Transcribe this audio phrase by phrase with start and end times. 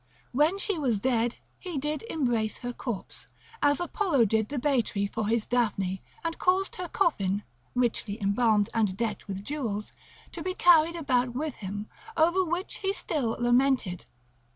[0.31, 3.27] When she was dead, he did embrace her corpse,
[3.61, 7.43] as Apollo did the bay tree for his Daphne, and caused her coffin
[7.75, 9.91] (richly embalmed and decked with jewels)
[10.31, 11.87] to be carried about with him,
[12.17, 14.07] over which he still lamented.